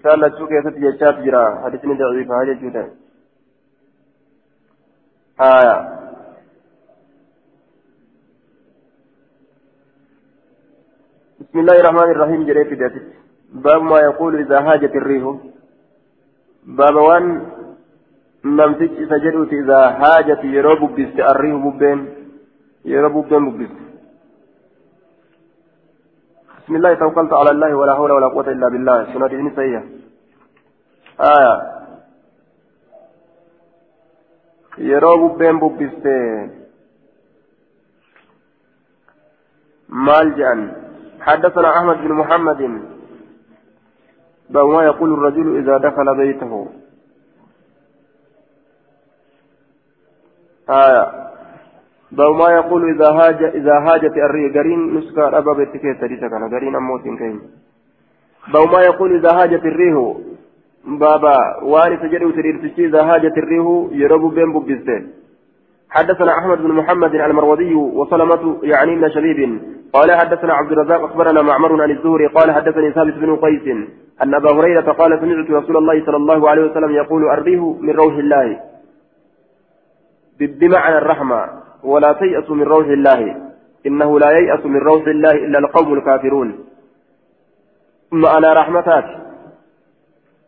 [0.00, 2.84] إسال لتشوك يسد يجات جرا؟ حديثني ضعيف هذا جودا
[5.40, 5.76] آية.
[11.40, 13.06] بسم الله الرحمن الرحيم جريت ذاتك
[13.52, 15.24] باب ما يقول إذا هاجت الريح.
[16.66, 17.46] باب وان
[18.44, 22.00] نمتج سجدت إذا هاجت يروب بست الريح ببين
[22.84, 23.89] يروب ببين ببست
[26.70, 29.04] بسم الله توكلت على الله ولا حول ولا قوة إلا بالله.
[29.12, 29.82] سنة ابن سيئة
[31.20, 31.54] آية.
[34.78, 36.06] يروب ببين ببست
[39.88, 40.60] مال جان.
[41.20, 42.60] حدثنا أحمد بن محمد.
[44.50, 46.68] باب ما يقول الرجل إذا دخل بيته.
[50.70, 51.29] آية.
[52.12, 56.76] باب ما يقول إذا هاج إذا هاجت الري قرين نسكا أبا بيتكي تريسا كان قرين
[56.76, 57.40] أموت كين
[58.52, 59.96] باب ما يقول إذا هاجت الريح
[60.84, 65.12] بابا واني سجد وتريرتشي إذا هاجت الريح يرب بين ببزتين
[65.90, 69.60] حدثنا أحمد بن محمد المروذي وسلمة يعني من شبيب
[69.92, 73.66] قال حدثنا عبد الرزاق أخبرنا معمر عن الزهري قال حدثني ثابت بن قيس
[74.22, 78.14] أن أبا هريرة قال سمعت رسول الله صلى الله عليه وسلم يقول أريه من روح
[78.14, 78.60] الله
[80.40, 83.50] بمعنى الرحمة ولا تيأس من روح الله.
[83.86, 86.58] إنه لا ييأس من روح الله إلا القوم الكافرون.
[88.12, 89.04] معنى رحمتات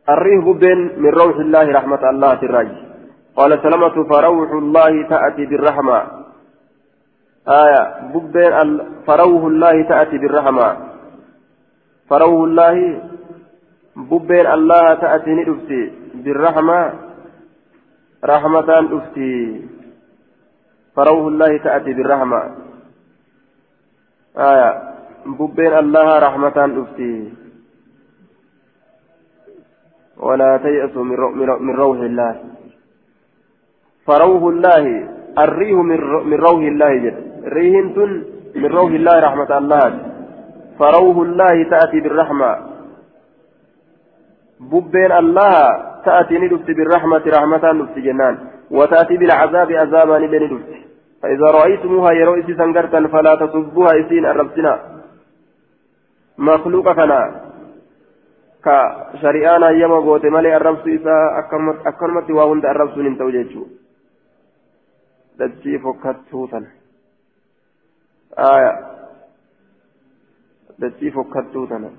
[0.09, 2.77] الريه بين من روح الله رحمة الله الرجل
[3.37, 5.99] قال سلمة فروح الله تأتي بالرحمة.
[7.49, 7.83] آية.
[8.13, 10.77] بين فروح الله تأتي بالرحمة.
[12.11, 13.01] فروح الله.
[13.97, 16.93] ببين الله تأتي ندفتي بالرحمة.
[18.25, 19.63] رحمة أفتي
[20.97, 22.41] فروح الله تأتي بالرحمة.
[24.37, 24.71] آية.
[25.27, 27.15] ببين الله رحمة أفتي.
[30.17, 31.05] ولا تيأسوا
[31.61, 32.35] من روح الله.
[34.07, 34.85] فروح الله
[35.39, 35.77] الريح
[36.31, 37.17] من روح الله جد.
[37.45, 37.75] ريح
[38.57, 39.85] من روح الله رحمة الله.
[40.79, 42.51] فروح الله تأتي بالرحمة.
[44.61, 45.55] ببين الله
[46.05, 48.37] تأتي ندفت بالرحمة رحمة ندفت جنان.
[48.73, 50.65] وتأتي بالعذاب عذابا ندفت
[51.23, 54.73] فإذا رأيتموها يروي سنقرتا فلا تصبوها إسين الربسنا
[56.39, 57.21] مخلوق كنا.
[58.65, 61.17] كشريانا يما قوت مالي الربس إسا
[61.91, 63.63] أكرمت وهند الربس ننتو جيتشو
[65.39, 66.61] دجي فكتوتا
[68.39, 68.73] آية.
[70.79, 71.91] دجي فكتوتا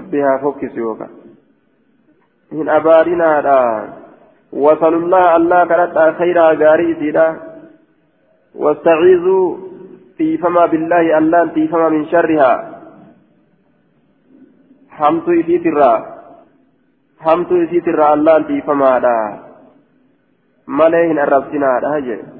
[0.00, 1.10] duuba bubbee fokkattu lukkuu fokkata sabbihaa fokkisu yookaan
[2.52, 3.82] hin abaarinaadha
[4.52, 7.34] wasalullaha allah kadhadhaa khayraa gaarii isiidha
[8.54, 9.70] wastaciizuu
[10.16, 12.64] tiifamaa billaahi allaan tiifamaa min sharrihaa
[14.88, 16.06] hamtu isiitirraa
[17.18, 19.38] hamtu isiitirraa allaan tiifamaadha
[20.66, 22.34] malee hin arrabsinaadha jedhe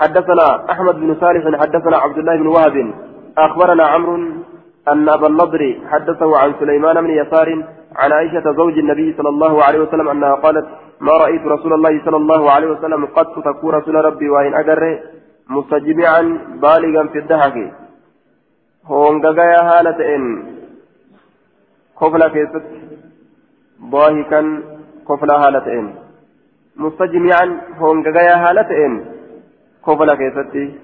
[0.00, 2.94] حدثنا أحمد بن صالح حدثنا عبد الله بن وهب
[3.38, 4.39] أخبرنا عمرو
[4.88, 7.64] أن أبا النضر حدثه عن سليمان بن يسار
[7.96, 10.66] عن عائشة زوج النبي صلى الله عليه وسلم أنها قالت
[11.00, 15.00] ما رأيت رسول الله صلى الله عليه وسلم قد تكون رسول ربي وإن أجر
[15.48, 16.22] مستجمعا
[16.62, 17.72] بالغا في الدهك.
[18.86, 20.44] هونغايا هالة إن.
[22.00, 22.62] كفلا كيست.
[23.90, 24.62] ضاهكا
[25.08, 25.94] كفلا هالة إن.
[26.76, 29.04] مستجمعا هونغايا هالة إن.
[29.86, 30.74] كفلا كيستي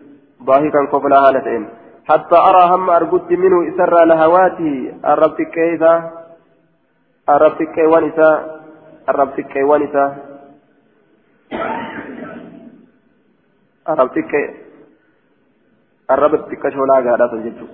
[0.44, 1.68] ضاحكا كفلا هالتين
[2.08, 6.12] حتى أرى هم أرقدت منه إسر لهواته الرب كيسا
[7.28, 8.30] الرب كيوانسا؟
[9.08, 10.04] الرب كيوانسا؟
[13.88, 14.44] الرب كي
[16.10, 17.66] الرب كشولا قادة جدو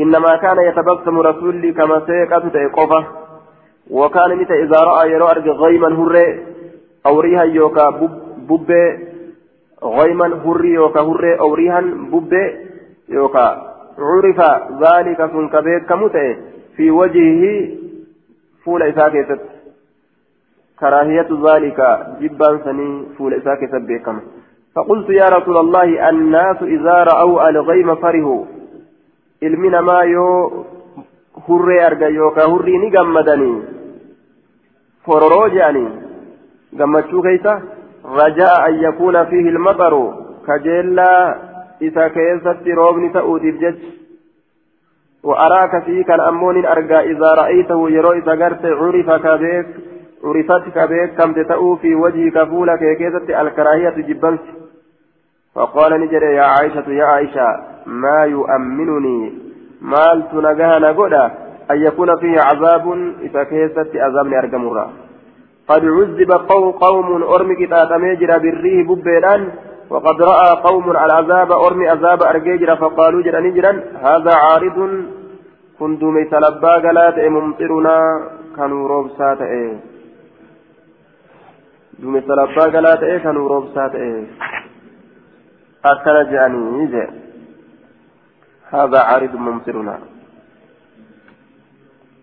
[0.00, 3.06] إنما كان يتبسم رسولي كما سيقات تيقظة
[3.90, 6.46] وكان متى إذا رأى يرى أرجع غيما هري
[7.06, 7.90] أو ريها يوكا
[8.48, 8.70] بب
[9.84, 12.32] غيما هري يوكا هري أو ريها بب
[13.08, 13.46] يوكا
[13.98, 14.40] عرف
[14.82, 16.36] ذلك سن كبيك كمتئ
[16.76, 17.68] في وجهه
[18.64, 19.40] فول إساكيست
[20.80, 24.20] كراهية ذلك جبا سني فول إساكيست بكم
[24.74, 28.44] فقلت يا رسول الله الناس إذا رأوا الغيم فرهوا
[29.42, 30.00] ilmi ما
[31.44, 33.62] hurree arga yookaan hurrii ni gammadanii
[35.06, 35.88] fororoo je'anii
[36.78, 37.54] gammachuu keeysa
[38.20, 40.02] rajaa an yakuuna fiihi ilmaxaru
[40.46, 41.34] kajeellaa
[41.80, 44.06] isa keessatti roobni ta'uutiif jecha.
[45.26, 49.66] وأراك في كان أمون أرجع إذا رأيته يروي سجرت عرف كبيك
[50.24, 54.40] عرفت كبيك كم تتأو في وجهك فولك كيكيزة الكراهية جبنت
[55.54, 57.46] فقال نجري يا عائشة يا عائشة
[57.86, 59.32] ما يؤمنني
[59.80, 61.24] مالت نجاها نقودا
[61.70, 64.92] أن يكون فيه عذاب إذا كيست عذاب أرجمرا
[65.68, 66.32] قد عذب
[66.80, 69.48] قوم أرمي كتاب ميجرا بالريه ببيران
[69.90, 73.72] وقد رأى قوم العذاب أرمي عذاب أرجيجرا فقالوا جرا نجرا
[74.06, 74.78] هذا عارض.
[75.78, 76.24] كندومي
[76.84, 77.96] قلات ممطرنا
[78.56, 79.76] كانوا روبسات إيه.
[81.98, 83.62] دومي تلبى قلات إيه كانوا
[83.94, 84.24] إيه.
[85.84, 87.08] أكل جاني
[88.72, 89.98] هذا عارض ممطرنا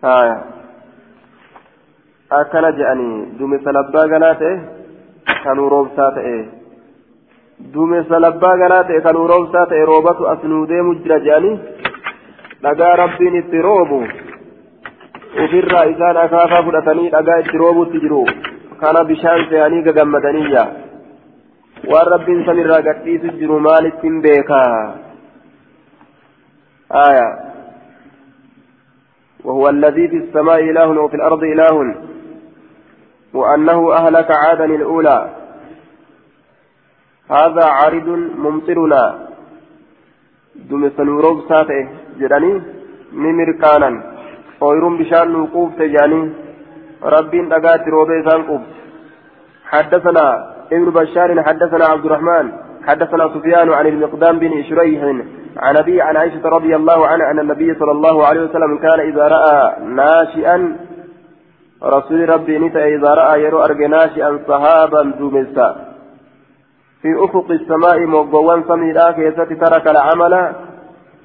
[0.04, 0.36] آية
[2.78, 4.54] je'anii duumessa labbaa ganaa ta'e
[5.44, 6.63] kan roobsaa ta'e
[7.74, 11.54] duumessa labbaa ganaa ta'e kan roobsaa ta'e roobatu as nuu deemu jira je'anii
[12.66, 14.00] dhagaa rabbiin itti roobu
[15.44, 18.24] ofirraa isaan akaafaa fudhatanii dhagaa itti roobutti jiru
[18.82, 20.66] kana bishaan se'anii gagammadaniyya
[21.94, 24.76] waan rabbiin sanirraa gadhiisu jiru maalittiin beekaa
[26.94, 27.38] آية
[29.44, 31.94] وهو الذي في السماء إله وفي الأرض إله
[33.34, 35.43] وأنه أهلك عادا الأولى
[37.30, 38.08] هذا عارض
[38.44, 39.14] ممطرنا.
[40.70, 41.88] دم سنوروب ساته
[42.20, 42.52] جدني
[43.12, 43.90] ممركانا
[44.60, 46.22] ويرم بشان وقوف تجاني
[47.14, 48.62] رب دقات روبي سانقوف
[49.72, 50.26] حدثنا
[50.72, 52.52] ابن بشار حدثنا عبد الرحمن
[52.88, 55.02] حدثنا سفيان عن المقدام بن شريح
[55.56, 59.28] عن أبي عن عائشة رضي الله عنها أن النبي صلى الله عليه وسلم كان إذا
[59.28, 60.76] رأى ناشئا
[61.82, 65.93] رسول ربي نتا إذا رأى يرو أرجناشي أن صهابا دومسا
[67.04, 70.34] في أفق السماء مقوان سميرا كيست ترك العمل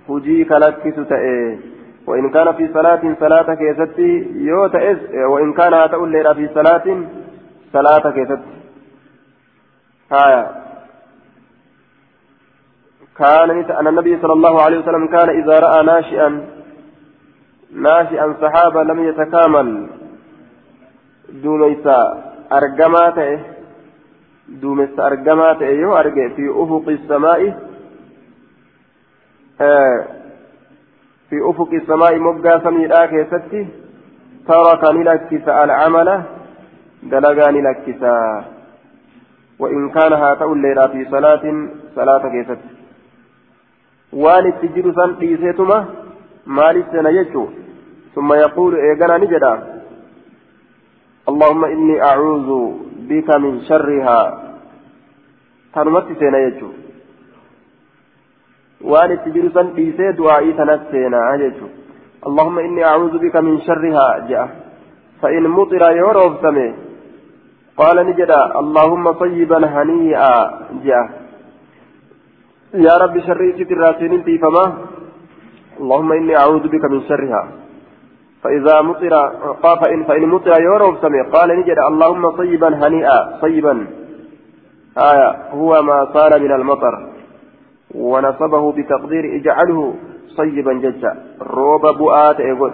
[0.08, 1.58] فجيك لكس تأيه
[2.08, 4.00] وإن كان في صلاة صلاة كيست
[4.50, 4.98] يو تأس
[5.32, 6.88] وإن كان هتقول لنا في صلاة
[7.74, 8.42] صلاة كيست
[10.12, 10.44] هايا
[13.18, 13.50] كان
[13.80, 16.30] أن النبي صلى الله عليه وسلم كان إذا رأى ناشئا
[17.72, 19.88] ناشئا صحابة لم يتكامل.
[22.50, 23.59] argamaa ta'e
[25.60, 27.54] ta'e yoo arge fi ufuqi samaa'i
[31.30, 33.68] fi ufuqi samaa'i moggaa samiidhaa keessatti
[34.48, 36.24] taraka ni lakkisa alcamala
[37.12, 38.14] dalagaa ni lakkisa
[39.60, 41.44] وإن كان هاتو الليلة في صلاة
[41.96, 42.60] صلاة كيست
[44.14, 45.86] والد تجد سن قيسيتما
[46.48, 47.48] مالي سنججو
[48.16, 49.54] ثم يقول إيقنا نجدا
[51.30, 52.50] اللهم إني أعوذ
[53.10, 54.20] بك من شرها
[55.74, 56.70] تنمت سينا يجو
[58.90, 61.68] وان التجر سن بيسي دعائي تنت سينا يجو
[62.28, 64.48] اللهم إني أعوذ بك من شرها جاء
[65.22, 66.70] فإن مطر يورف سمي
[67.78, 70.36] قال نجدا اللهم طيبا هنيئا
[70.86, 71.08] جاء
[72.74, 73.82] يا رب شري ستر
[74.42, 74.66] فما
[75.80, 77.59] اللهم إني أعوذ بك من شرها
[78.44, 79.10] فإذا مطر
[79.64, 81.24] فإن فإن مطر يورو سمع.
[81.34, 83.88] قال نجد اللهم طيبا هنيئا طيبا.
[84.98, 87.10] آية هو ما صار من المطر.
[87.96, 89.96] ونصبه بتقدير اجعله
[90.38, 92.74] طيبا ججا روب بؤات إيقود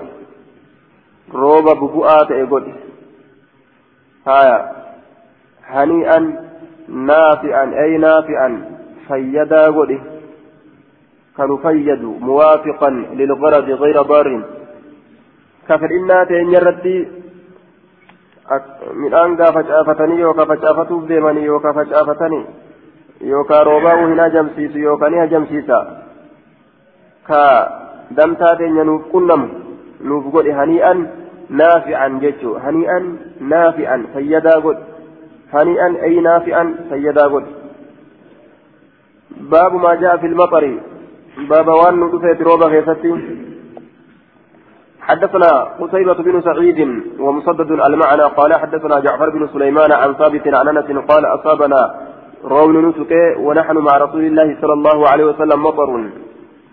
[1.33, 2.63] روب بؤات إيقود
[4.27, 4.71] آية
[5.65, 6.19] هنيئا
[6.87, 8.49] نافعا أي نافعا.
[9.07, 9.99] فيدا قده
[11.37, 14.54] كانوا فيدوا موافقا للغرض غير ضار.
[15.67, 16.95] Kafadhinnaa teenya irratti
[19.03, 22.45] midhaan gaa facaafatanii yookaan facaafatuuf deemanii yookaan facaafatanii
[23.31, 25.79] yookaan roobaa'uu hin hajamsiisu yookaan ni hajamsiisa
[27.29, 27.41] ka
[28.17, 29.47] damtaa teenya nuuf qunnamu
[30.09, 31.07] nuuf godhe hanii'an
[31.61, 33.07] naafi'an jechuun hanii'an
[33.53, 34.83] naafi'an fayyadaa godhe
[35.55, 37.51] hanii'an ay naafi'an fayyadaa godhe
[39.55, 40.71] baabu maa ja'a filmaxari
[41.49, 43.11] baaba waan nu dhufeeti rooba keessatti.
[45.09, 46.79] حدثنا قتيبة بن سعيد
[47.19, 51.81] ومسدد المعنى قال حدثنا جعفر بن سليمان عن ثابت عن أنس قال أصابنا
[52.43, 53.11] رون نسك
[53.45, 55.89] ونحن مع رسول الله صلى الله عليه وسلم مطر.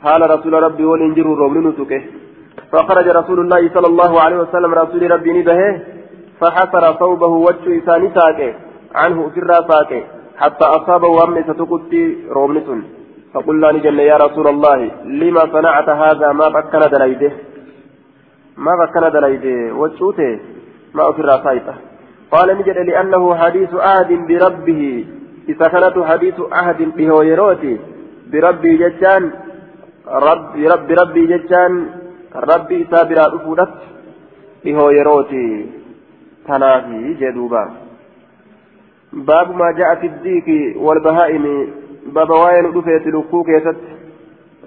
[0.05, 1.93] قال رسول ربي ولنجر رون نسك.
[2.73, 5.61] فخرج رسول الله صلى الله عليه وسلم رسول ربي نبه
[6.41, 8.55] فحسر صوبه وجه إساني ساكي
[8.95, 10.01] عنه سرا ساكي
[10.43, 12.03] حتى أصابه وأمن ستقتي
[12.37, 12.69] رومنس
[13.35, 17.33] فقلنا نجل يا رسول الله لما صنعت هذا ما فكر دليده
[18.57, 20.39] ما فكنا دليده وجوته
[20.95, 21.75] ما أفر فايته
[22.31, 25.05] قال نجد لأنه حديث عهد بربه
[25.49, 27.81] إذا كانت حديث عهد به ويروتي
[28.33, 29.31] بربي جتان
[30.09, 31.87] رب رب ربي جتان
[32.37, 33.75] ربي سابرا أفودت
[34.65, 35.67] به ويروتي.
[36.49, 37.71] تنافي جدوبا.
[39.13, 41.73] باب ما جاء في الديك والبهائم
[42.07, 43.83] باب واين دفيت لكوك يست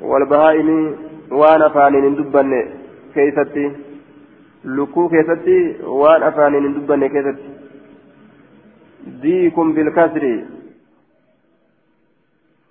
[0.01, 0.95] والبهائم
[1.31, 2.15] وأنا فانين
[3.15, 3.71] دبن كيستي
[4.65, 7.49] لكو كيستي وأنا فانين دبن كيستي
[9.21, 10.43] ديكم بالكسر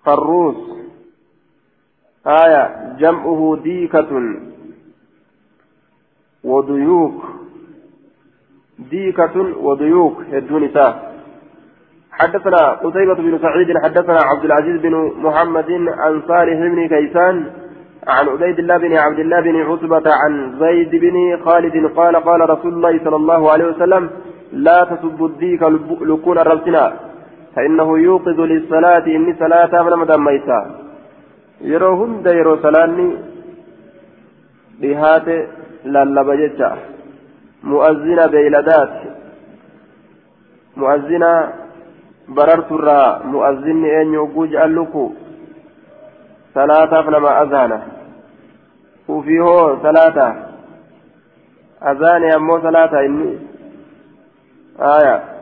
[0.05, 0.57] فروس
[2.27, 4.11] آية جمعه ديكة
[6.45, 7.25] وديوك
[8.79, 9.37] ديكة
[9.67, 10.69] وديوك هدون
[12.13, 17.64] حدثنا قتيبة بن سعيد حدثنا عبد العزيز بن محمد عن صالح بن كيسان
[18.09, 22.73] عن عبيد الله بن عبد الله بن عتبة عن زيد بن خالد قال قال رسول
[22.75, 24.11] الله صلى الله عليه وسلم
[24.53, 25.63] لا تسبوا الديك
[26.01, 26.93] لكون الرسنا
[27.57, 30.61] فإنه يوقظ للصلاة إني صلاة من دميتا.
[31.61, 33.09] يرو هند يرو صلاني
[34.81, 35.29] بهات
[35.85, 36.71] لالبا جتا.
[37.65, 38.95] مؤذن بيلدات.
[40.77, 41.25] مؤذن
[42.29, 45.05] بررت الرا مؤذن أن يوجوج اللكو
[46.55, 47.83] صلاة فلما أذانه
[49.09, 50.19] وفي هو صلاة
[51.83, 53.39] أذان أمو صلاة إني
[54.81, 55.35] آية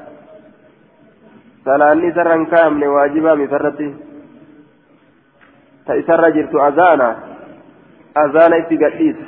[1.64, 3.85] salaanni isarra hin kaa'amne waajibaa misarratti
[5.87, 7.09] ta isarra jirtu azaana
[8.25, 9.26] azaana itti gadhiisa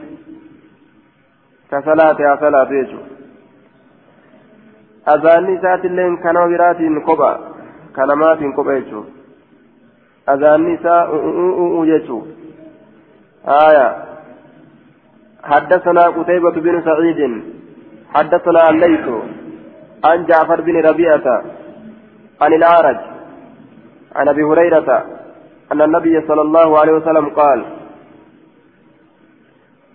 [1.70, 3.12] ka salaate haa salaatu jechuudha
[5.14, 7.30] azaanni isaatillee kanama biraatiin kopha
[7.98, 9.23] kanamaatiin kopha jechuudha
[10.26, 12.44] isaa u'uu jechuudha
[13.48, 13.96] آية
[15.44, 17.42] حدثنا قتيبة بن سعيد
[18.14, 19.08] حدثنا الليث
[20.04, 21.42] عن جعفر بن ربيعة
[22.40, 22.96] عن الأعرج
[24.16, 25.04] عن أبي هريرة
[25.72, 27.64] أن النبي صلى الله عليه وسلم قال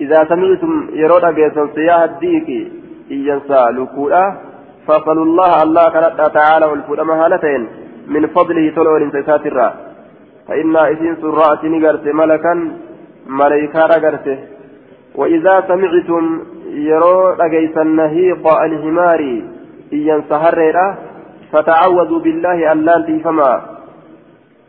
[0.01, 2.71] إذا سمعتم يرون بيسن سياح الديك
[3.11, 4.37] إيجنسا لكولا
[4.87, 5.89] فصلوا الله الله
[6.27, 7.67] تعالى والفود مهالتين
[8.07, 9.88] من فضله تلو الانتسات الرا
[10.49, 12.53] فإن إذن سرعة نقرت ملكا
[13.27, 14.39] ملائكة رقرت
[15.15, 19.41] وإذا سمعتم يرون بيسن نهيق الهمار
[19.93, 20.97] إيجنسا هريرا
[21.51, 23.61] فتعوذوا بالله أن فما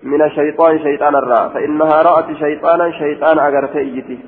[0.02, 4.18] من الشيطان شيطان الراء فإنها رأت شيطانا شيطان أجرت إجتي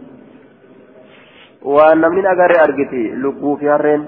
[1.63, 4.07] وأن من أجر أرجتي لقوا في هرين.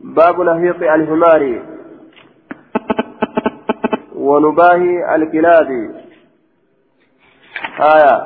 [0.00, 1.62] باب نهيق الحمار
[4.32, 5.68] ونباهي الكلاب.
[7.94, 8.16] آية.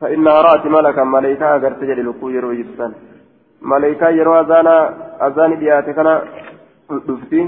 [0.00, 2.64] فإنها رأت ملكا ملائكة أجرت جل لقوا يروي
[4.40, 4.74] azaana
[5.20, 6.12] azaani dhiyaate kana
[7.06, 7.40] dhufti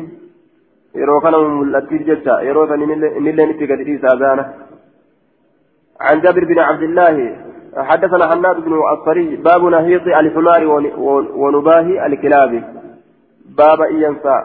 [0.94, 4.44] yeroo kana mul'attiif jecha yeroo san inilleen itti gadi dhiisa azaana
[6.00, 7.36] عن جابر بن عبد الله
[7.76, 10.62] حدثنا حناد بن الصري باب نهيط الحمار
[11.42, 12.77] ونباه الكلاب.
[13.58, 14.36] باب إينسا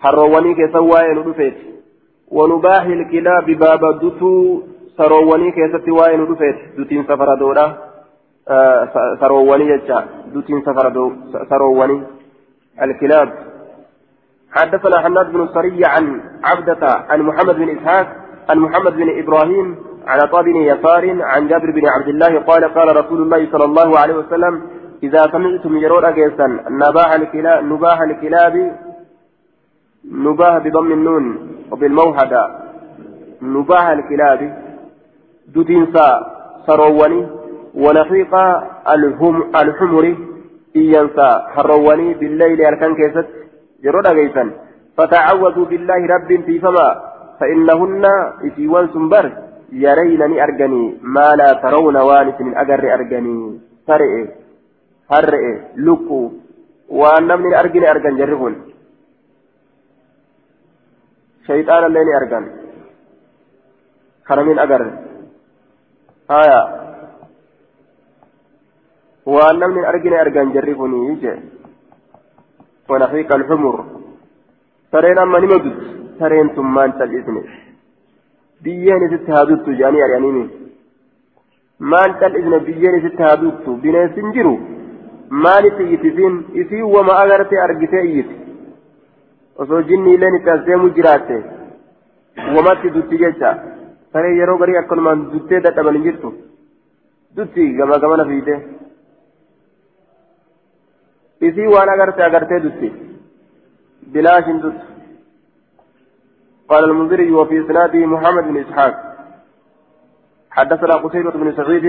[0.00, 1.56] حروني كسواي ندفت
[2.36, 4.62] ونباه الكلاب باب دتو
[4.98, 7.66] سرووني كسواي ندفت دتين سفر دورا
[9.20, 9.98] سرووني جتا
[10.34, 10.86] دوتين سفر
[11.50, 12.02] سرووني
[12.82, 13.28] الكلاب
[14.56, 18.06] حدثنا حماد بن الصري عن عبدة عن محمد بن إسحاق
[18.48, 22.96] عن محمد بن إبراهيم عن عطاء بن يسار عن جابر بن عبد الله قال قال
[22.96, 24.62] رسول الله صلى الله عليه وسلم
[25.02, 28.76] إذا سمعتم يرون أجيسا نباح الكلاب نباح الكلاب
[30.12, 31.24] نباه بضم النون
[31.72, 32.42] وبالموحدة
[33.42, 34.40] نباح الكلاب
[35.54, 36.06] دوتينسا
[36.66, 37.26] سرووني
[37.74, 38.34] ونحيق
[39.62, 40.16] الحمر
[40.76, 43.26] إيانسا حرواني بالليل أركان كيست
[43.84, 44.50] يرون أغيثا
[44.96, 46.88] فتعوذوا بالله رب في فما
[47.40, 48.04] فإنهن
[48.46, 49.32] إسيوان سنبر
[49.72, 53.60] يرينني أرجني ما لا ترون وانس من أجر أرجني.
[55.10, 55.44] فرئ هرئ
[55.86, 56.20] لكو
[56.88, 58.54] وأن من أرجني أرجن جرهن
[61.46, 62.44] شيطان الليل أرجن
[64.28, 64.82] خرمين أجر
[66.30, 66.84] آية
[69.26, 71.32] waan namni argine argan jarri kuni je
[72.88, 73.76] ونحيق الحمر
[74.92, 75.78] sareen amma nima dut
[76.18, 77.42] sareen tun maan cal'isne
[78.64, 80.44] biyyeen isitti haa duttu jedhanii ari'aniini
[81.92, 84.54] maan cal'isne biyyeen isitti haa duttu bineensi hin jiru
[85.30, 88.36] maalitti iyyiti isiin isiin wama agartee argitee iyyiti
[89.58, 91.36] osoo jinni illeen itti as deemu jiraatte
[92.56, 93.50] wamatti dutti jecha
[94.12, 96.32] saree yeroo garii akkanumaan duttee dadhaban hin jirtu
[97.36, 98.54] dutti gama gamana fiide
[101.48, 102.88] isii waan agarte agartee dutti
[104.16, 104.78] bilaashin dut
[106.68, 108.94] قال المنذري وفي إسناده محمد بن إسحاق
[110.50, 111.86] حدثنا قتيبة بن سعيد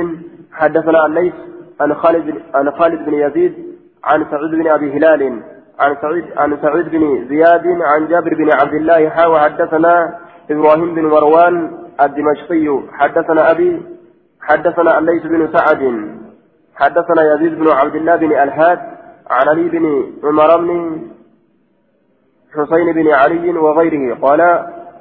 [0.51, 1.33] حدثنا الليث
[1.81, 3.53] عن خالد عن خالد بن يزيد
[4.03, 5.41] عن سعيد بن أبي هلال
[5.79, 10.19] عن سعيد عن سعيد بن زياد عن جابر بن عبد الله حا وحدثنا
[10.51, 11.55] إبراهيم بن مروان
[12.01, 13.81] الدمشقي حدثنا أبي
[14.41, 15.81] حدثنا الليث بن سعد
[16.75, 18.79] حدثنا يزيد بن عبد الله بن الهاد
[19.29, 19.85] عن علي بن
[20.23, 21.01] عمر بن
[22.55, 24.15] حسين بن علي وغيره.
[24.21, 24.41] قال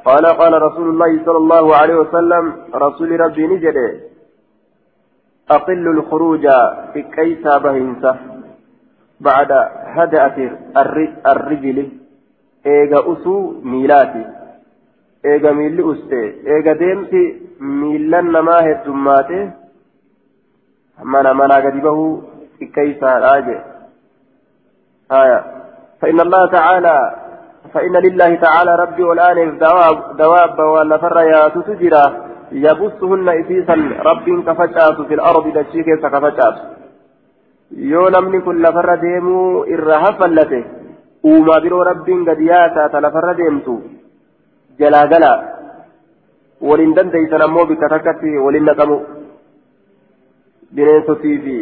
[0.04, 3.74] قال قال رسول الله صلى الله عليه وسلم رسول ربي نجد.
[5.50, 6.48] أقل الخروج
[6.92, 8.16] في كيسا بهنسة
[9.20, 9.52] بعد
[9.84, 10.50] هدأة
[11.26, 11.88] الرجل
[12.66, 14.26] إيجا أسو ميلاتي
[15.24, 19.50] إيجا ميلي أستي إيجا ديمتي ميلان نما هدوماتي
[21.02, 22.22] منا منا قد به
[22.58, 23.34] في كيسا
[25.12, 25.44] آية.
[26.00, 27.16] فإن الله تعالى
[27.74, 32.23] فإن لله تعالى ربي والآن دواب, دواب ولا فريات تجرى
[32.54, 33.74] يبثهن إسيسا
[34.08, 36.56] رب كفجأت في الأرض دشيك كفجأت
[37.74, 40.60] yoo namni kun lafarra deemuu irra hafallate
[41.26, 43.74] uumaa biroo rabbiin gadi yaataata lafarra deemtu
[44.78, 45.38] jalaa galaa
[46.68, 48.98] waliin dandeeysan ammoo bikka takkatti waliin naqamu
[50.74, 51.56] bineensotii fi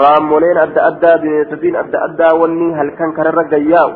[0.00, 3.92] raammoleen adda addaa bineensotiin adda addaa wanni halkan kararra gayyaa'u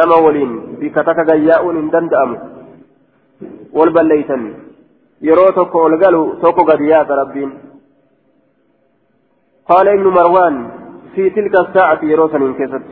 [0.00, 2.36] nama waliin bikka takka gayyaa'uun hin danda'amu
[5.28, 7.52] yeroo tokko ol galu tokko gadi yaata rabbiin.
[9.70, 10.70] قال ابن مروان
[11.14, 12.82] في تلك الساعة يروسا من كيست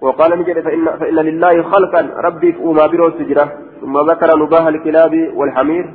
[0.00, 0.84] وقال نجد فإن,
[1.28, 3.46] لله خلقا ربي فأما بروس تجرة
[3.80, 5.94] ثم ذكر نباه الكلاب والحمير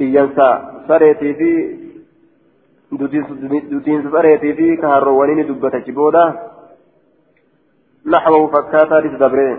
[0.00, 0.48] إيانسا
[0.88, 1.50] سريتي في
[3.72, 6.24] دوتين سريتي في كهروانين دبة جبودا
[8.06, 9.58] نحوه فكاتا لتدبرين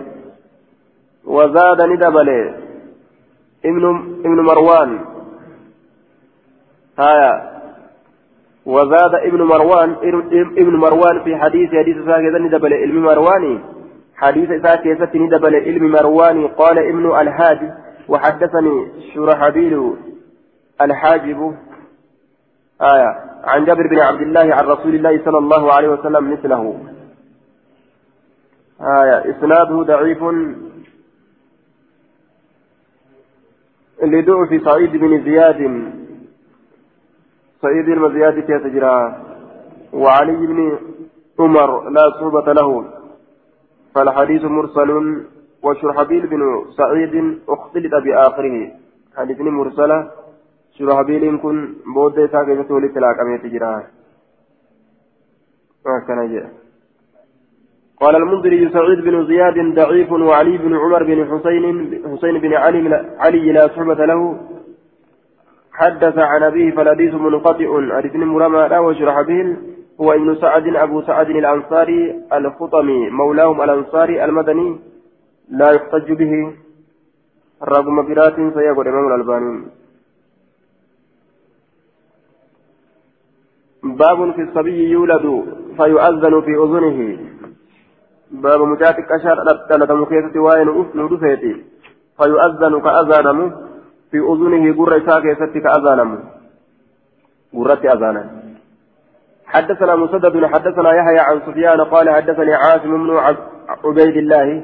[1.24, 2.67] وزاد ندبلي
[3.64, 3.84] ابن
[4.24, 5.00] ابن مروان.
[6.98, 7.58] هايا.
[8.66, 9.96] وزاد ابن مروان
[10.58, 13.60] ابن مروان في حديث حديث ساكت ندبل علم مرواني.
[14.16, 16.46] حديث ساكت ندبل علم مرواني.
[16.46, 17.70] قال ابن الهادي
[18.08, 19.94] وحدثني شرحبيل
[20.80, 21.54] الحاجب.
[22.82, 23.10] آية
[23.44, 26.80] عن جابر بن عبد الله عن رسول الله صلى الله عليه وسلم مثله.
[28.80, 30.18] آية إسناده ضعيف.
[34.02, 35.60] لضعف سعيد بن زياد.
[37.62, 39.16] سعيد المزياد كيف جرى
[39.92, 40.78] وعلي بن
[41.38, 42.84] عمر لا صوبة له.
[43.94, 44.90] فالحديث مرسل
[45.62, 48.70] وشرحبيل بن سعيد اختلط بآخره.
[49.16, 50.10] حديث مرسلة
[50.78, 53.86] شرحبيل كن بود ساقية ولي تلاك أميت جرى
[56.06, 56.67] كان جاء
[58.00, 61.64] قال المنذري سعيد بن زياد ضعيف وعلي بن عمر بن حسين
[62.12, 64.40] حسين بن علي علي لا صحبة له.
[65.72, 67.96] حدث عن أبيه فالحديث منقطع.
[67.96, 69.56] حديث مرمى لا وشرحبيل
[70.00, 72.00] هو ابن سعد أبو سعد الأنصاري
[72.32, 73.10] الخطمي.
[73.10, 74.78] مولاهم الأنصاري المدني.
[75.50, 76.52] لا يحتج به.
[77.62, 79.62] رغم قراءة سيقول الإمام الألباني.
[83.82, 85.44] باب في الصبي يولد
[85.76, 87.18] فيؤذن في أذنه.
[88.30, 91.64] باب مجاتك أشار ألت مكيسة وين ندفيتي
[92.22, 93.52] فيؤذن كأذانه
[94.10, 96.18] في أذنه قرة ساكي ستك أذانه
[97.54, 98.30] قرة أذانه
[99.46, 103.20] حدثنا مسدد حدثنا يحيى عن سفيان قال حدثني عاصم بن
[103.84, 104.62] عبيد الله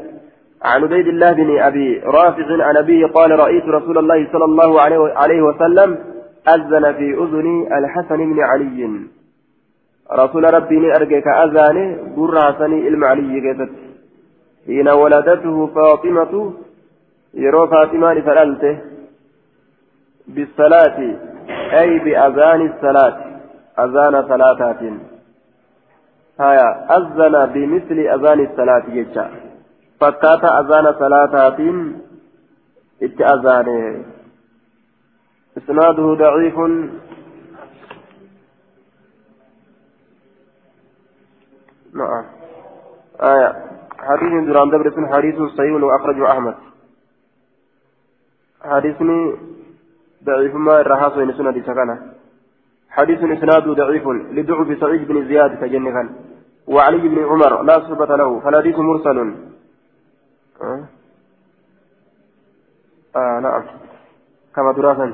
[0.64, 4.80] عن عبيد الله بن أبي رافع عن أبيه قال رأيت رسول الله صلى الله
[5.16, 5.98] عليه وسلم
[6.48, 9.00] أذن في أذن الحسن بن علي.
[10.12, 13.72] رسول ربي أرجك أذاني براسني المعلي كيست
[14.66, 16.52] حين ولدته فاطمة
[17.34, 18.78] يرو فاطمة فلالته
[20.28, 20.98] بالصلاة
[21.80, 23.16] أي بأذان الصلاة
[23.78, 24.82] أذان صلاتات.
[26.40, 29.30] هيا أذن بمثل أذان الصلاة يجا
[30.00, 31.60] فكات أذان صلاتات.
[33.02, 34.04] إتأذانه.
[35.58, 36.54] إسناده ضعيف.
[41.94, 42.24] نعم.
[43.20, 43.50] آية.
[43.98, 46.54] حديث دران دبر حديث صحيح وأخرجه أحمد.
[48.62, 49.36] حديثني
[50.24, 51.96] ضعيف ما الرهاص وإن سنة سكنة.
[52.90, 56.10] حديث إسناده ضعيف لضعف سعيد بن زياد كجنة
[56.66, 59.34] وعلي بن عمر لا صفة له فالحديث مرسل.
[60.62, 60.84] آه.
[63.16, 63.62] آه نعم.
[64.56, 65.12] كما دراسا.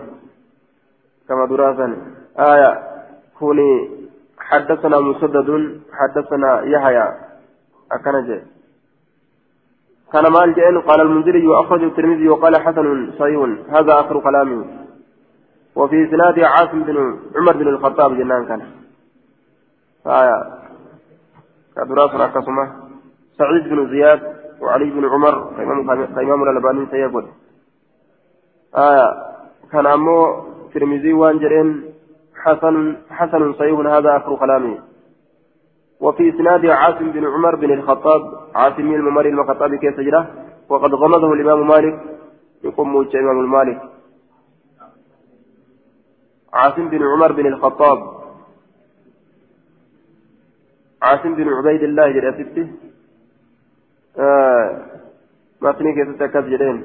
[1.28, 1.96] كما دراسا.
[2.38, 2.70] آية.
[3.38, 4.00] كوني
[4.50, 7.06] حدثنا مسدد حدثنا يحيى
[7.92, 8.28] أكنج
[10.12, 13.40] كان مال جئن قال المنذري وأخرج الترمذي وقال حسن صحيح
[13.74, 14.64] هذا آخر كلامي.
[15.74, 16.96] وفي سناد عاصم بن
[17.36, 18.62] عمر بن الخطاب جنان كان.
[20.06, 20.38] آية
[21.76, 22.64] كدراس ركسمة
[23.38, 24.20] سعيد بن زياد
[24.60, 25.34] وعلي بن عمر
[26.16, 27.26] كإمام الألباني سيقول.
[28.74, 29.08] آية.
[29.72, 31.89] كان أمو ترمزي وأنجرين
[32.44, 34.78] حسن حسن صحيح هذا آخر كلامه
[36.00, 38.22] وفي إسناد عاصم بن عمر بن الخطاب
[38.54, 40.30] عاصم الممر الخطاب كيف سجره
[40.68, 42.00] وقد غمضه الإمام مالك
[42.64, 43.80] يقوم موجه إمام المالك.
[46.52, 47.98] عاصم بن عمر بن الخطاب.
[51.02, 52.70] عاصم بن عبيد الله جل ستي
[54.18, 54.86] آه
[55.60, 56.84] ما فيني كيف تكذب جدين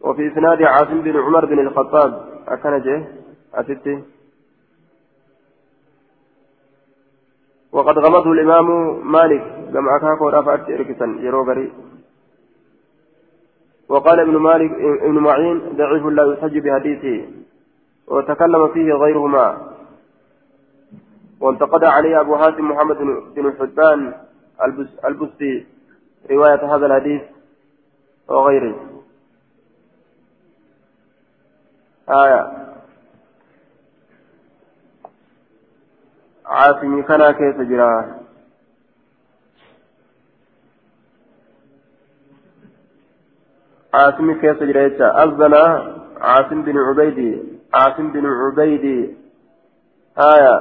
[0.00, 3.15] وفي إسناد عاصم بن عمر بن الخطاب أكن جه
[3.56, 4.02] أستي
[7.72, 8.66] وقد غمضه الإمام
[9.12, 9.42] مالك
[9.72, 11.72] كما أكاكو رفعت إركسا يروغري
[13.88, 14.70] وقال ابن مالك
[15.02, 17.28] ابن معين ضعيف لا يحج بحديثه
[18.06, 19.72] وتكلم فيه غيرهما.
[21.40, 22.96] وانتقد عليه أبو حاتم محمد
[23.36, 24.14] بن حبان
[25.04, 25.66] البستي
[26.30, 27.22] رواية هذا الحديث
[28.28, 28.74] وغيره.
[32.08, 32.75] آية.
[36.46, 38.14] عاصمي كان كيف جرى؟
[43.94, 45.54] عاصمي كيف جرى؟ أذن
[46.20, 47.18] عاصم بن عبيد
[47.74, 49.16] عاصم بن عبيد
[50.18, 50.56] آية.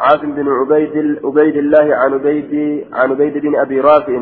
[0.00, 4.20] عاصم بن عبيد عبيد الله عن عبيد عن عبيد بن أبي رافع.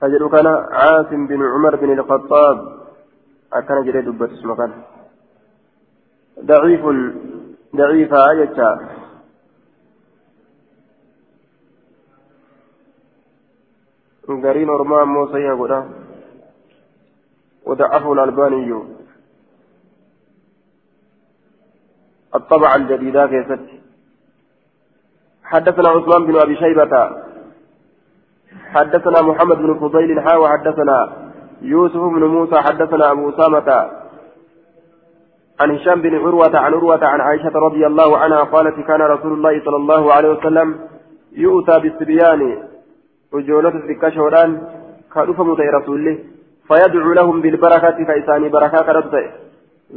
[0.00, 0.46] كان
[0.80, 2.58] عاصم بن عمر بن الخطاب.
[3.52, 4.72] أكان جري دبت اسمه كان
[6.40, 6.84] ضعيف.
[7.76, 8.88] ضعيفة يجا
[14.30, 15.84] غرين ورمان موسى يقول
[17.66, 18.82] وضعفه الألباني.
[22.34, 23.60] الطبعة الجديدة كيست
[25.44, 27.22] حدثنا عثمان بن أبي شيبة.
[28.64, 30.98] حدثنا محمد بن فضيل حا وحدثنا
[31.62, 34.01] يوسف بن موسى حدثنا أبو أسامة.
[35.62, 39.64] عن هشام بن عروة عن عروة عن عائشة رضي الله عنها قالت كان رسول الله
[39.64, 40.68] صلى الله عليه وسلم
[41.32, 42.40] يؤتى بالصبيان
[43.32, 44.50] وجولة الذكاشوران
[45.14, 46.18] كالوفة متى رسوله
[46.68, 49.24] فيدعو لهم بالبركة كإساني بركة ربه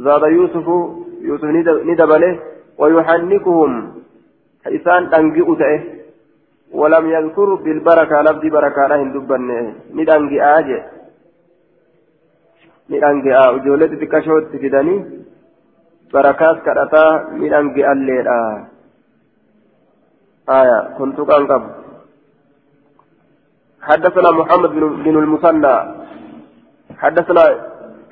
[0.04, 0.66] زاد يوسف
[1.20, 1.44] يوسف
[1.90, 2.38] ندبله
[2.78, 3.72] ويحنكهم.
[4.64, 5.80] كإسان تنجئ تأه
[6.72, 10.80] ولم يذكر بالبركة لفظ بركة لهم دبنه ندنجئ آجه
[12.90, 14.60] midhange'a ijoollee xixiqqashootti
[16.10, 18.68] fidanii barakaas kadhataa midhange'alleedha
[20.46, 21.70] aya kun tuqaan qabu.
[23.86, 24.70] حدثنا محمد
[25.06, 25.76] بن, المثنى
[26.98, 27.44] حدثنا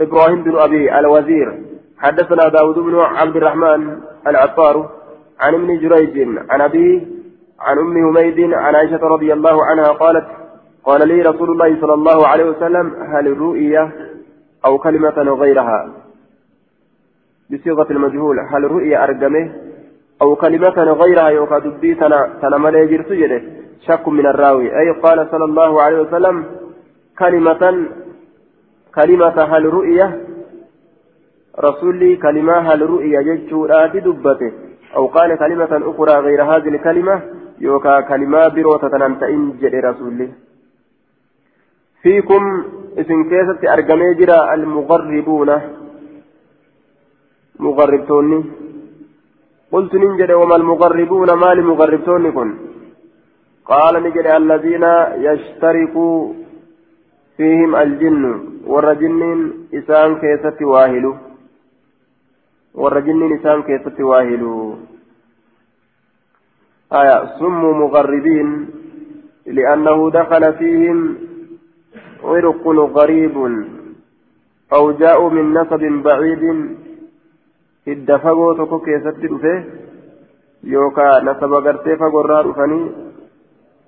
[0.00, 1.48] إبراهيم بن ابي الوزير
[1.98, 4.90] حدثنا داود بن عبد الرحمن العطار
[5.40, 7.06] عن ابن جريج عن ابي
[7.60, 10.26] عن ام هميد عن عائشه رضي الله عنها قالت
[10.84, 13.92] قال لي رسول الله صلى الله عليه وسلم هل الرؤيا
[14.66, 16.03] أو كلمة غيرها
[17.50, 19.52] بصيغة المجهول هل رؤيا أرقمه
[20.22, 23.14] أو كلمة غيرها يوكا دبي تنا تنا مالي جرسو
[23.86, 24.78] شك من الراوي.
[24.80, 26.44] أي قال صلى الله عليه وسلم
[27.18, 27.62] كلمة
[28.94, 30.06] كلمة هل رؤيا؟
[31.60, 34.52] رسولي كلمة هل رؤيا جتشورات دبته.
[34.96, 37.22] أو قال كلمة أخرى غير هذه الكلمة
[37.60, 40.28] يوكا كلمة بروتة تنمتئن جد رسولي.
[42.02, 42.42] فيكم
[42.98, 45.50] اسم كيسة أرقمي جرا المغربون.
[47.60, 48.44] مغربتوني.
[49.72, 52.54] قلت ننجد وما المغربون ما لمغربتوني كن.
[53.66, 54.84] قال نجد الذين
[55.26, 55.94] يشترك
[57.36, 58.24] فيهم الجن
[58.66, 61.16] والرجن إسان كيسة واهلو.
[62.74, 64.74] والرجن إسان كيسة واهلو.
[66.92, 68.68] آية سموا مغربين
[69.46, 71.18] لأنه دخل فيهم
[72.24, 73.36] عرق غريب
[74.72, 76.44] أو جاءوا من نسب بعيد.
[77.88, 79.64] الدفقوا تكو كيست دفه
[80.64, 82.92] يوكا نسب غرتي فقرار فني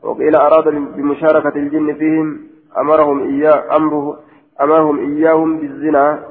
[0.03, 2.41] وقيل أراد بمشاركة الجن فيهم
[2.79, 4.19] أمرهم إياه أمره
[4.61, 6.25] أمرهم إياهم بالزنا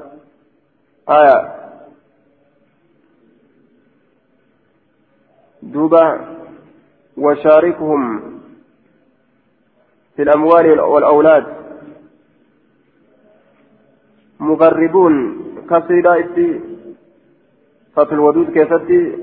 [1.08, 1.54] آية
[5.62, 6.36] دوبا
[7.16, 8.20] وشاركهم
[10.16, 11.46] في الأموال والأولاد
[14.40, 15.14] مغربون
[15.70, 16.14] كسيدا
[17.96, 19.18] فتح الودود كيفتي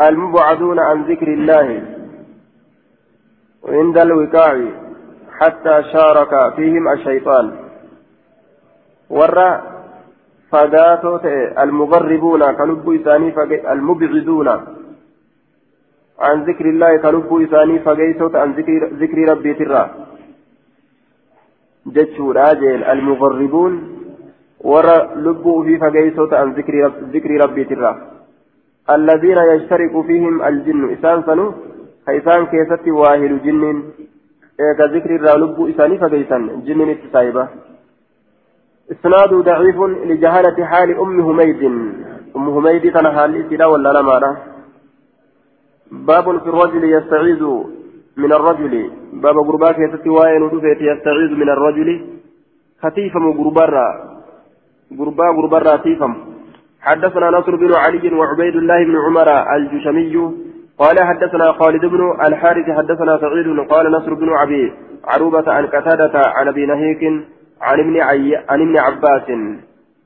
[0.00, 1.82] المبعدون عن ذكر الله.
[3.68, 4.64] عند الوقاع
[5.38, 7.52] حتى شارك فيهم الشيطان.
[9.10, 9.62] ورى
[10.50, 11.16] فداتو
[11.64, 13.28] المغربون كلب إساني
[13.72, 14.48] المبعدون
[16.18, 16.96] عن ذكر الله.
[16.96, 19.90] كلب إساني فقيسوت عن ذكر, ذكر ربي ترى.
[21.86, 23.91] جتشو راجل المغربون
[24.64, 27.92] ورى لبوا في فقيسوت عن ذكر, رب ذكر ربي ترى
[28.90, 31.52] الذين يشترك فيهم الجن إسان سنو
[32.06, 33.62] كيسان كيست واهل جن
[34.60, 35.10] إيكا ذكر
[35.42, 37.48] لبوا إساني فقيسان جن التسايبة
[38.92, 39.78] إسناد ضعيف
[40.10, 41.62] لجهالة حال أم هميد
[42.36, 44.36] أم هميد تنهى الإسلام ولا لما
[45.92, 47.42] باب في الرجل يستعيذ
[48.16, 50.06] من الرجل باب غرباك ندفت
[50.80, 51.88] يستعيذ من الرجل
[52.82, 54.11] خفيفم غربرا
[54.98, 56.12] غربا غربرا تيفم
[56.88, 60.14] حدثنا نصر بن علي وعبيد الله بن عمر الجشمي
[60.78, 64.72] قال حدثنا خالد بن الحارث حدثنا سعيد قال نصر بن عبي
[65.04, 67.02] عروبة عن قتادة عن أبي نهيك
[67.62, 68.36] عن ابن عي...
[68.50, 69.28] عن ابن عباس.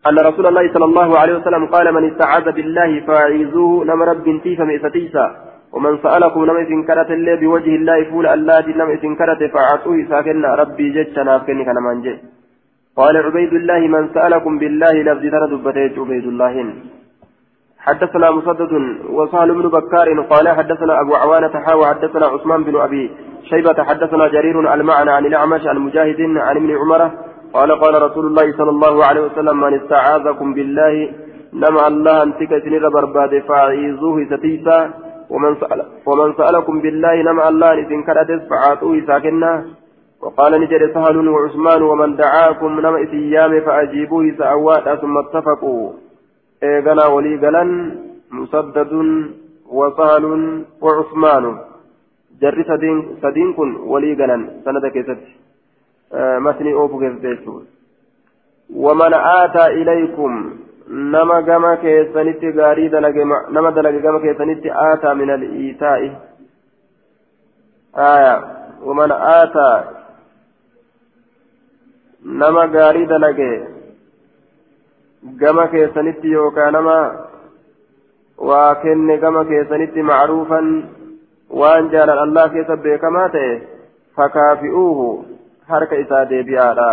[0.09, 4.61] أن رسول الله صلى الله عليه وسلم قال من استعاذ بالله فأعيذوه نم رب تيف
[4.61, 5.27] مئستيسا
[5.72, 10.44] ومن سألكم نم إذن كرت الله بوجه الله فول الله نم إذن كرت فأعطوه ساكن
[10.44, 12.14] ربي جتنا فكني كان منجي
[12.96, 16.54] قال عبيد الله من سألكم بالله لفظ تردبت عبيد الله.
[17.87, 18.72] حدثنا مسدد
[19.16, 23.11] وسهل بن بكار قال حدثنا أبو عوانة حاوى حدثنا عثمان بن أبي
[23.50, 27.11] شيبة حدثنا جرير المعنى عن الأعمش عن مجاهد عن ابن عمر
[27.52, 30.94] قال قال رسول الله صلى الله عليه وسلم من استعاذكم بالله
[31.52, 34.78] نمع الله أنتك سنر برباد فأعيذوه ستيسا.
[35.30, 39.64] ومن, سأل ومن سألكم بالله نمع الله إذن كردس فعاتوه ساكنا
[40.22, 45.92] وقال نجد سهل وعثمان ومن دعاكم نمع إسيام فأجيبوه سأواتا ثم اتفقوا.
[46.62, 47.70] إيغنا ولي قلن
[48.31, 48.92] مسدد
[49.68, 50.24] وسهل
[50.81, 51.44] وعثمان.
[52.40, 52.59] جر
[53.22, 55.33] سدين, كن ولي قلن سندك ستي
[56.44, 57.48] مسني أوفو كيف
[58.74, 60.33] ومن آتى إليكم
[60.90, 63.16] نما جما كيسانيتي غاري دلق
[63.50, 66.00] نما دلق جما كيسانيتي آتى من الإيتاء.
[67.96, 68.35] آية.
[68.83, 69.85] ومن آتى
[72.27, 73.41] نما غاري دلق
[75.41, 77.27] جما كيسانيتي يوكا نما
[78.39, 80.61] وكن جما كيسانيتي معروفا
[81.51, 83.25] وان جال الله كيسب كما
[84.17, 85.25] فكافئوه
[85.69, 86.91] harka isaa deebi'aadha.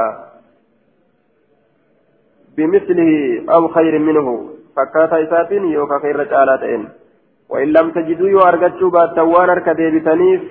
[2.57, 4.33] بمثله أو خير منه
[4.75, 6.85] fakkaataa isaatiin yookaan ka irra caalaa ta'een.
[7.53, 10.41] وإن لم تجدوا yoo argachuu baattan waan harka deebitaniif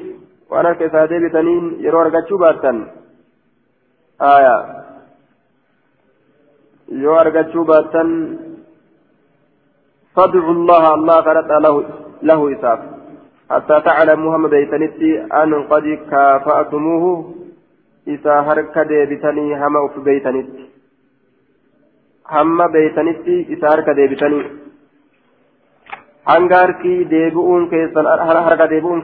[0.50, 2.72] waan harka isaa deebitaniin yeroo argachuu baattan
[4.22, 4.56] آية
[7.20, 8.02] argachuu baattan
[10.16, 11.84] فادعوا الله الله kadhadhaaf
[12.22, 12.80] له إساف
[13.50, 15.10] حتى تعلم محمد بيتنتي
[15.42, 17.34] أن قد كافأتموه
[18.06, 20.64] isaa harka deebitanii hama uf beeytanitti
[22.26, 24.42] hamma beeytanitti isa harka deebitanii
[26.30, 29.02] hanga harki deebi'uun keessan harka deebi'uun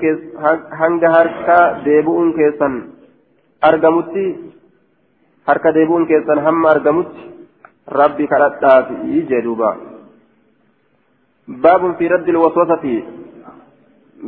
[0.80, 2.74] hanga harka deebi'uun keessan
[3.62, 4.24] argamutti
[5.48, 7.28] harka deebi'uun keessan hamma argamutti
[8.00, 9.70] rabbi kadhadhaafi jedhuuba
[11.66, 12.96] baabun fi raddi waswasati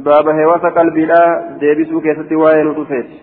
[0.07, 1.21] baaba heewasa qalbiidha
[1.65, 3.19] deebisuu keessatti waa'ee nu dhufeeti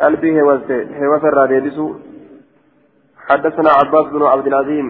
[0.00, 1.86] قلبي هوس الراديبسو
[3.28, 4.86] حدثنا عباس بن عبد العظيم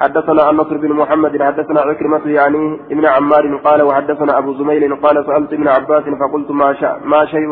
[0.00, 5.52] حدثنا النصر بن محمد حدثنا عكرمة يعني ابن عمار قال وحدثنا أبو زميل قال سألت
[5.52, 7.50] ابن عباس فقلت ما, شاء ما شيء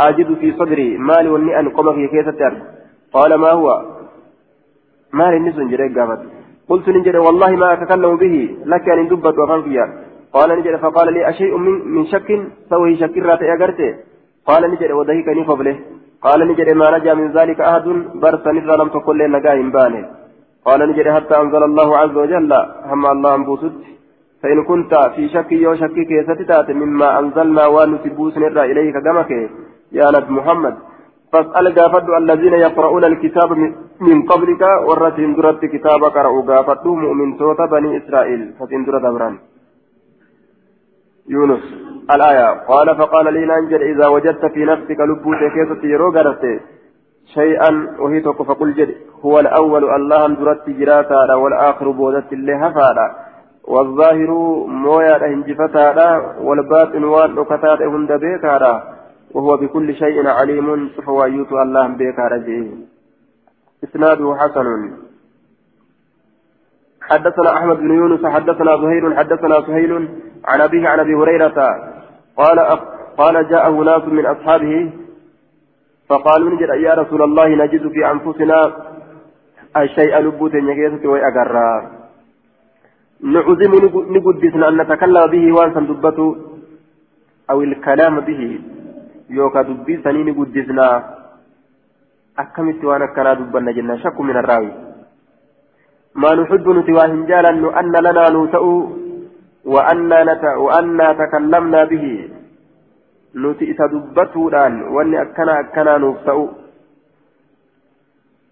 [0.00, 2.40] أجد في صدري مال والنئن قم في كيسة
[3.12, 3.82] قال ما هو؟
[5.12, 6.20] مال النسن جريك قامت.
[6.68, 9.86] قلت نجري والله ما أتكلم به لك أن دبت وفان فيها.
[10.32, 12.28] قال نجري فقال لي أشيء من, من شك؟
[12.70, 13.94] سوي شك راتي أجرته
[14.46, 15.76] قال نجد ودهيكني قبله
[16.22, 17.86] قال نجد ما نجا من ذلك أحد؟
[18.22, 20.04] برسا نفر لم تقل لنا قائم بانه
[20.64, 22.52] قال نجد حتى أنزل الله عز وجل
[22.90, 23.74] هم الله أنبوسد
[24.42, 29.30] فإن كنت في شك يو شك كيستتات مما أنزلنا ونسبوس نرى إليك دمك
[29.98, 30.74] يا نبي محمد.
[31.32, 33.50] فاسأل قافد الذين يقرؤون الكتاب
[34.08, 38.40] من قبلك ورتهم درت كتابك رأوا قافدوا مؤمن صوت بني إسرائيل.
[38.58, 39.34] فتندر دوران
[41.34, 41.64] يونس
[42.14, 42.48] الآية.
[42.70, 46.12] قال فقال لي ننجل إذا وجدت في نفسك لبوت كيسة يرو
[47.26, 53.06] شيئا وهيتك فقل جد هو الأول الله درت جراتا والآخر بودت الله فادا
[53.64, 54.30] والظاهر
[54.66, 58.93] مويا هنجفتا والباطن والنكتات هند بيكارا
[59.34, 62.70] وهو بكل شيء عليم فهو يوت الله بيكارا جيه
[63.84, 64.92] إسناده حسن.
[67.10, 70.08] حدثنا أحمد بن يونس حدثنا زهير حدثنا سهيل
[70.44, 71.58] عن أبيه عن أبي هريرة
[72.36, 72.58] قال
[73.18, 74.92] قال جاءه ناس من أصحابه
[76.08, 78.72] فقالوا نجد يا رسول الله نجد في أنفسنا
[79.76, 81.90] الشيء لبوت يجيسة ويأقرى
[83.20, 83.72] نعزم
[84.16, 85.72] نقدسنا أن نتكلم به وأن
[87.50, 88.60] أو الكلام به.
[89.30, 90.86] يوكا دبي سنين قدسنا
[92.38, 94.72] أكمت وأنا كنا دبنا جنة شك من الراوي
[96.14, 98.64] ما نحب نتواه جالا أن لنا نوتأ
[99.64, 102.06] وأنا نت وأنا تكلمنا به
[103.42, 106.36] نتي إذا دبتودان وأني أكنا أكنا نوتأ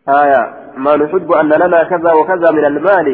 [0.09, 0.43] آية
[0.85, 3.09] ما نحب أن لنا كذا وكذا من المال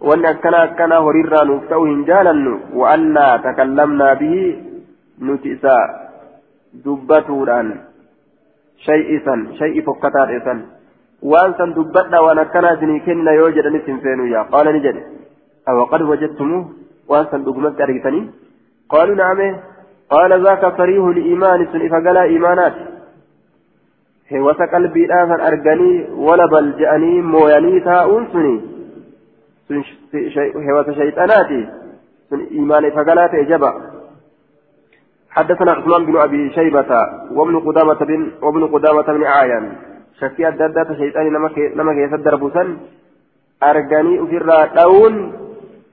[0.00, 2.34] وأن أكنا أكنا هريرا نوتأ هنجالا
[2.74, 4.36] وأنا تكلمنا به
[5.44, 6.01] إذا
[9.16, 10.60] إسان شيء فكتار إسان
[11.22, 15.02] waan san dubbadha waan akkanaa isinii kenna yoo jedhanis hin feenu yaa qaala ni jedhe
[15.72, 16.62] awa qad wajadtumuu
[17.12, 18.22] waan san dhugumatti argitanii
[18.94, 19.46] qaaluu naame
[20.14, 22.88] qaala zaaka sariihu liimaani sun ifa galaa iimaanaati
[24.32, 25.94] hewasa qalbiidhaa kan arganii
[26.26, 28.54] wala je'anii mooyanii taa'uun suni
[29.68, 29.84] sun
[30.68, 31.60] hewasa shayxanaati
[32.28, 33.72] sun iimaana ifa galaa ta'e jaba
[35.32, 36.90] حدثنا عثمان بن أبي شيبة
[37.32, 39.64] وابن قدامة بن وابن قدامة بن عايان
[40.20, 41.32] shayxaanii
[41.74, 42.68] nama keessa darbu san
[43.60, 45.16] arganii ofirraa dha'uun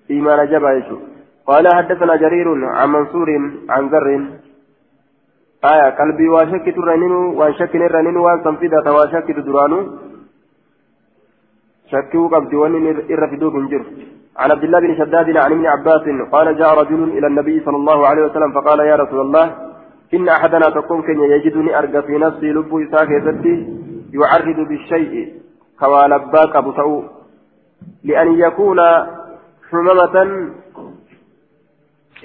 [0.09, 1.07] imaana jabaa jechuudha
[1.49, 3.29] قال حدثنا جرير عن منصور
[3.69, 4.07] عن ذر
[5.71, 9.79] آية قلبي واشك ترنين وانشك نرنين وان سنفيدة واشك تدرانو.
[11.91, 13.81] شكوا قبض ونين إرفدوك انجر.
[14.39, 18.07] عن عبد الله بن شداد عن ابن عباس قال جاء رجل إلى النبي صلى الله
[18.07, 19.55] عليه وسلم فقال يا رسول الله
[20.13, 23.09] إن أحدنا تكون كن يجدني أرقى في نفسي لب إساك
[24.13, 25.33] يعرض بالشيء
[25.79, 27.03] كوالباك أبو
[28.03, 28.79] لأن يكون
[29.69, 30.15] حمامة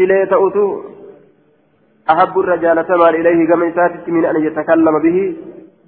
[0.00, 0.66] إليه تؤتو
[2.10, 5.36] أحب الرجال تمال إليه كما من أن يتكلم به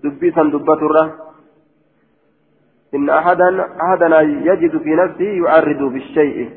[0.04, 0.80] دبيسا دبة
[2.94, 3.49] إن أحدا
[3.83, 6.51] أحدنا يجد في نفسه يعرض بالشيء.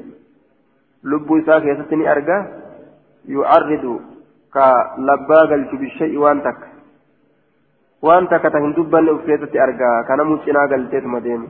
[1.03, 2.39] لب إساك يستني أرقى
[3.25, 3.99] يعرض
[4.53, 6.59] كلباك بالشيء وانتك.
[9.59, 11.47] argaa kanamuu cinaa galteetuma deemu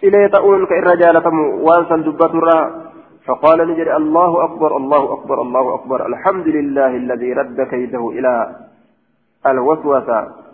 [0.00, 2.88] cilee ta'uun ka irra jaalatamu waan san dubbaturraa
[3.28, 6.06] فقال نجري الله أكبر الله أكبر الله أكبر.
[6.06, 8.32] الحمد لله الذي رد كيده إلى
[9.46, 10.47] الوسوسة.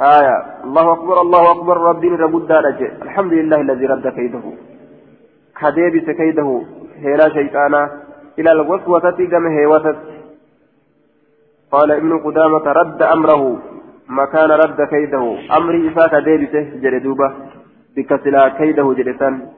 [0.00, 0.64] آية.
[0.64, 2.52] الله أكبر الله أكبر ربي ربود
[3.02, 4.42] الحمد لله الذي رد كيده.
[5.60, 6.62] كديبس كيده
[7.04, 7.90] هلا شيطانا.
[8.38, 9.96] إلى الوسوسة كما هي وسط
[11.72, 13.58] قال ابن قدامة رد أمره.
[14.08, 15.38] مكان رد كيده.
[15.56, 17.32] أمري إفاك ديبته جردوبة
[17.96, 19.48] بكسلا كيده جرسان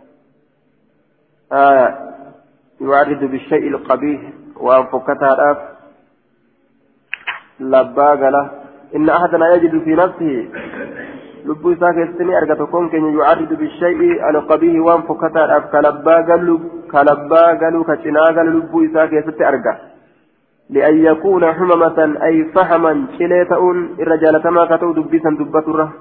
[1.53, 1.99] آه
[2.81, 4.21] يعرض بالشيء القبيح.
[4.57, 5.59] وأنفكتها الآف.
[7.61, 8.62] لباق له.
[8.97, 10.49] إن أحدنا يجد في نفسه
[11.45, 16.61] لبو إساك يستني أرقى تكون كن يعرض بالشيء القبيح وأنفكتها الآف كلباق له
[16.93, 19.75] كلباق له كتناق لبو إساك يستني أرقى
[20.71, 25.93] لأن يكون حممة أي فهما شليتون الرجال كما كتو دبسا دبتره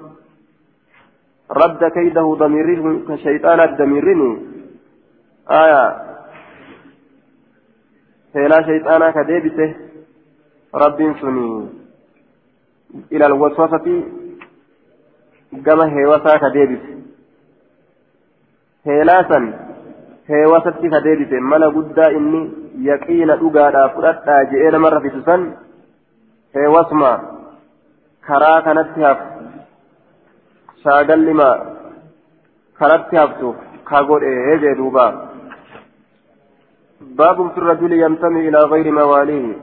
[1.50, 2.68] رد كيده ضمير
[3.08, 4.38] كشيطان الدميرني
[5.50, 5.84] آية.
[8.34, 9.74] فلا شيطانا كديبته
[10.74, 11.81] رب سني
[13.12, 13.86] إلى الوسوسة
[15.66, 16.94] كما هيوسا كديبته
[18.86, 19.40] هيلاسا
[20.28, 25.42] هيوسة كديبته ملا قد إني yaqiina dhugaadhaa fudhadhaa je'ee namarra fitu san
[26.56, 27.10] heewasma
[28.28, 29.26] karaa kanatti hafu
[30.84, 31.48] shaagallima
[32.80, 33.52] karatti haftu
[33.90, 35.06] ka godhe jee duuba
[37.02, 39.56] باب في الرجل ينتمي إلى غير مواليه